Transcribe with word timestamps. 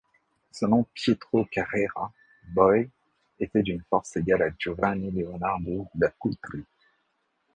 Selon 0.51 0.87
Pietro 0.95 1.45
Carrera, 1.45 2.11
Boï 2.51 2.89
était 3.39 3.61
d'une 3.61 3.83
force 3.87 4.17
égale 4.17 4.41
à 4.41 4.49
Giovanni 4.57 5.11
Leonardo 5.11 5.87
da 5.93 6.09
Cutri. 6.19 6.63